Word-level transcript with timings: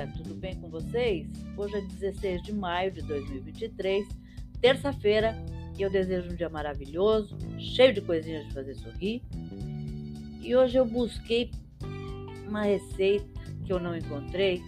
dia, 0.00 0.12
tudo 0.16 0.34
bem 0.34 0.54
com 0.56 0.68
vocês? 0.68 1.26
Hoje 1.56 1.76
é 1.76 1.80
16 1.80 2.42
de 2.42 2.52
maio 2.52 2.90
de 2.90 3.02
2023, 3.02 4.06
terça-feira, 4.60 5.36
e 5.78 5.82
eu 5.82 5.90
desejo 5.90 6.30
um 6.30 6.34
dia 6.34 6.48
maravilhoso, 6.48 7.36
cheio 7.58 7.92
de 7.92 8.00
coisinhas 8.00 8.46
de 8.46 8.54
fazer 8.54 8.74
sorrir. 8.76 9.22
E 10.40 10.54
hoje 10.54 10.78
eu 10.78 10.84
busquei 10.84 11.50
uma 12.48 12.62
receita 12.62 13.26
que 13.64 13.72
eu 13.72 13.78
não 13.78 13.96
encontrei. 13.96 14.62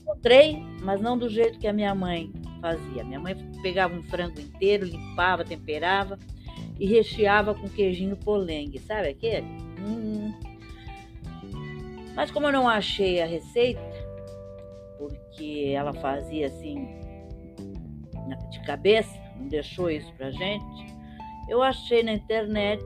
Encontrei, 0.00 0.62
mas 0.82 1.00
não 1.00 1.16
do 1.18 1.28
jeito 1.28 1.58
que 1.58 1.66
a 1.66 1.72
minha 1.72 1.94
mãe 1.94 2.32
fazia. 2.60 3.04
Minha 3.04 3.20
mãe 3.20 3.34
pegava 3.62 3.94
um 3.94 4.02
frango 4.02 4.40
inteiro, 4.40 4.84
limpava, 4.84 5.44
temperava 5.44 6.18
e 6.78 6.86
recheava 6.86 7.54
com 7.54 7.68
queijinho 7.68 8.16
polengue, 8.16 8.78
sabe 8.78 9.08
aquele? 9.08 9.46
Hum, 9.80 10.32
mas 12.14 12.30
como 12.30 12.46
eu 12.46 12.52
não 12.52 12.68
achei 12.68 13.20
a 13.20 13.26
receita, 13.26 13.80
porque 15.00 15.72
ela 15.74 15.94
fazia 15.94 16.46
assim 16.46 16.86
de 18.50 18.60
cabeça, 18.64 19.16
não 19.36 19.48
deixou 19.48 19.90
isso 19.90 20.12
pra 20.14 20.30
gente, 20.30 20.94
eu 21.48 21.62
achei 21.62 22.02
na 22.02 22.12
internet 22.12 22.84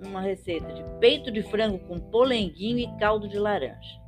uma 0.00 0.20
receita 0.20 0.72
de 0.72 0.82
peito 1.00 1.30
de 1.30 1.42
frango 1.42 1.78
com 1.80 1.98
polenguinho 1.98 2.78
e 2.78 2.98
caldo 2.98 3.28
de 3.28 3.38
laranja. 3.38 4.00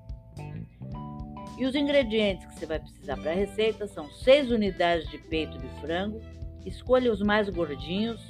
E 1.58 1.66
os 1.66 1.74
ingredientes 1.74 2.46
que 2.46 2.54
você 2.54 2.66
vai 2.66 2.78
precisar 2.78 3.16
para 3.16 3.32
a 3.32 3.34
receita 3.34 3.86
são 3.88 4.08
6 4.08 4.52
unidades 4.52 5.10
de 5.10 5.18
peito 5.18 5.58
de 5.58 5.68
frango, 5.80 6.20
escolha 6.64 7.12
os 7.12 7.20
mais 7.20 7.48
gordinhos, 7.48 8.20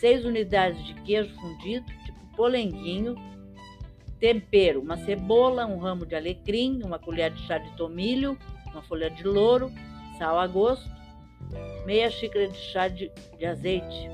6 0.00 0.26
unidades 0.26 0.84
de 0.84 0.94
queijo 1.02 1.34
fundido, 1.34 1.86
tipo 2.04 2.36
polenguinho, 2.36 3.14
Tempero: 4.18 4.80
uma 4.80 4.96
cebola, 4.96 5.66
um 5.66 5.78
ramo 5.78 6.06
de 6.06 6.14
alecrim, 6.14 6.82
uma 6.82 6.98
colher 6.98 7.30
de 7.32 7.42
chá 7.46 7.58
de 7.58 7.70
tomilho, 7.76 8.38
uma 8.66 8.82
folha 8.82 9.10
de 9.10 9.22
louro, 9.24 9.70
sal 10.18 10.38
a 10.38 10.46
gosto, 10.46 10.88
meia 11.84 12.10
xícara 12.10 12.48
de 12.48 12.56
chá 12.56 12.88
de, 12.88 13.10
de 13.38 13.46
azeite, 13.46 14.10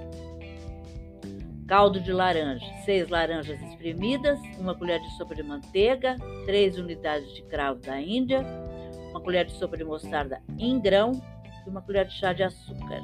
caldo 1.69 2.01
de 2.01 2.13
laranja, 2.13 2.67
seis 2.85 3.09
laranjas 3.09 3.61
espremidas, 3.63 4.39
uma 4.59 4.75
colher 4.75 5.01
de 5.01 5.11
sopa 5.17 5.35
de 5.35 5.43
manteiga, 5.43 6.17
três 6.47 6.79
unidades 6.79 7.33
de 7.35 7.43
cravo 7.43 7.81
da 7.81 8.01
Índia, 8.01 8.45
uma 9.11 9.21
colher 9.21 9.47
de 9.47 9.53
sopa 9.53 9.77
de 9.77 9.85
mostarda 9.85 10.43
em 10.59 10.81
grão 10.81 11.13
e 11.65 11.71
uma 11.71 11.81
colher 11.81 12.07
de 12.07 12.15
chá 12.15 12.33
de 12.33 12.43
açúcar. 12.43 13.03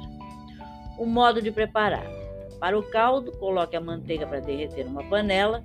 O 0.97 1.05
modo 1.05 1.41
de 1.41 1.49
preparar: 1.49 2.05
para 2.59 2.77
o 2.77 2.83
caldo, 2.83 3.31
coloque 3.39 3.75
a 3.75 3.81
manteiga 3.81 4.27
para 4.27 4.41
derreter 4.41 4.83
numa 4.83 5.03
panela 5.05 5.63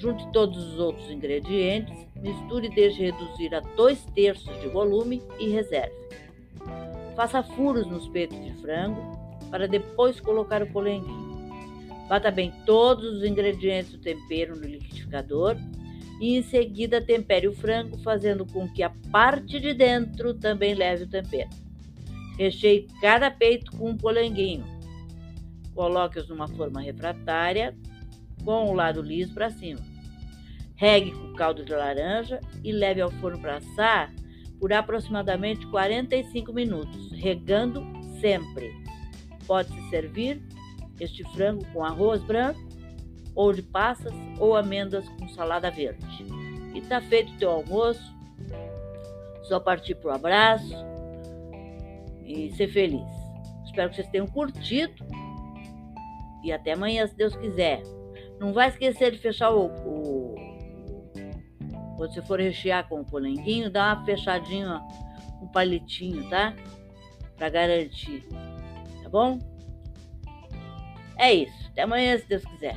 Junte 0.00 0.26
todos 0.32 0.56
os 0.56 0.78
outros 0.78 1.10
ingredientes, 1.10 2.06
misture 2.20 2.66
e 2.68 2.74
deixe 2.74 3.02
reduzir 3.02 3.52
a 3.54 3.60
dois 3.60 4.04
terços 4.14 4.60
de 4.60 4.68
volume 4.68 5.20
e 5.40 5.48
reserve. 5.48 5.94
Faça 7.16 7.42
furos 7.42 7.86
nos 7.86 8.08
peitos 8.08 8.38
de 8.44 8.52
frango 8.60 9.00
para 9.50 9.66
depois 9.66 10.20
colocar 10.20 10.62
o 10.62 10.70
polenguinho. 10.70 11.28
Bata 12.08 12.30
bem 12.30 12.52
todos 12.64 13.04
os 13.16 13.24
ingredientes 13.24 13.92
do 13.92 13.98
tempero 13.98 14.54
no 14.54 14.66
liquidificador 14.66 15.56
e 16.20 16.36
em 16.36 16.42
seguida 16.42 17.00
tempere 17.00 17.48
o 17.48 17.52
frango, 17.52 17.98
fazendo 17.98 18.46
com 18.46 18.68
que 18.68 18.82
a 18.82 18.90
parte 19.10 19.58
de 19.58 19.74
dentro 19.74 20.32
também 20.32 20.74
leve 20.74 21.04
o 21.04 21.08
tempero. 21.08 21.50
Recheie 22.38 22.86
cada 23.00 23.30
peito 23.30 23.72
com 23.72 23.90
um 23.90 23.96
polenguinho. 23.96 24.64
Coloque-os 25.74 26.28
numa 26.28 26.46
forma 26.46 26.80
refratária 26.80 27.76
com 28.48 28.70
o 28.70 28.72
lado 28.72 29.02
liso 29.02 29.34
para 29.34 29.50
cima. 29.50 29.78
Regue 30.74 31.10
com 31.10 31.34
caldo 31.34 31.66
de 31.66 31.70
laranja 31.70 32.40
e 32.64 32.72
leve 32.72 32.98
ao 32.98 33.10
forno 33.10 33.38
para 33.38 33.58
assar 33.58 34.10
por 34.58 34.72
aproximadamente 34.72 35.66
45 35.66 36.50
minutos, 36.54 37.12
regando 37.12 37.84
sempre. 38.22 38.72
Pode-se 39.46 39.90
servir 39.90 40.42
este 40.98 41.22
frango 41.34 41.62
com 41.74 41.84
arroz 41.84 42.22
branco, 42.22 42.58
ou 43.34 43.52
de 43.52 43.60
passas, 43.60 44.14
ou 44.38 44.56
amêndoas 44.56 45.06
com 45.10 45.28
salada 45.28 45.70
verde. 45.70 46.02
E 46.74 46.78
está 46.78 47.02
feito 47.02 47.34
o 47.34 47.36
teu 47.36 47.50
almoço. 47.50 48.16
Só 49.42 49.60
partir 49.60 49.94
para 49.96 50.12
o 50.12 50.14
abraço 50.14 50.74
e 52.24 52.50
ser 52.52 52.68
feliz. 52.68 53.06
Espero 53.66 53.90
que 53.90 53.96
vocês 53.96 54.08
tenham 54.08 54.26
curtido. 54.26 55.04
E 56.42 56.50
até 56.50 56.72
amanhã, 56.72 57.06
se 57.06 57.14
Deus 57.14 57.36
quiser. 57.36 57.82
Não 58.38 58.52
vai 58.52 58.68
esquecer 58.68 59.10
de 59.10 59.18
fechar 59.18 59.50
o, 59.50 59.66
o 59.66 60.34
quando 61.98 62.14
você 62.14 62.22
for 62.22 62.38
rechear 62.38 62.88
com 62.88 63.00
o 63.00 63.04
polenguinho, 63.04 63.68
dá 63.68 63.92
uma 63.92 64.04
fechadinha, 64.04 64.80
um 65.42 65.48
palitinho, 65.48 66.28
tá? 66.30 66.54
Para 67.36 67.48
garantir. 67.48 68.24
Tá 69.02 69.08
bom? 69.08 69.38
É 71.16 71.34
isso. 71.34 71.68
Até 71.72 71.82
amanhã, 71.82 72.16
se 72.16 72.28
Deus 72.28 72.44
quiser. 72.44 72.76